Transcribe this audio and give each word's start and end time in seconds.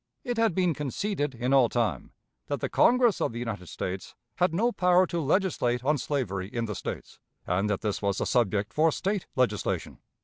It 0.23 0.37
had 0.37 0.55
been 0.55 0.73
conceded 0.73 1.35
in 1.35 1.53
all 1.53 1.69
time 1.69 2.13
that 2.47 2.59
the 2.59 2.69
Congress 2.69 3.21
of 3.21 3.33
the 3.33 3.37
United 3.37 3.67
States 3.67 4.15
had 4.37 4.51
no 4.51 4.71
power 4.71 5.05
to 5.05 5.21
legislate 5.21 5.83
on 5.85 5.99
slavery 5.99 6.47
in 6.49 6.65
the 6.65 6.73
States, 6.73 7.19
and 7.45 7.69
that 7.69 7.81
this 7.81 8.01
was 8.01 8.19
a 8.19 8.25
subject 8.25 8.73
for 8.73 8.91
State 8.91 9.27
legislation. 9.35 9.99